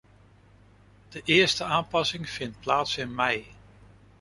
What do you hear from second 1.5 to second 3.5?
aanpassing vindt plaats in mei.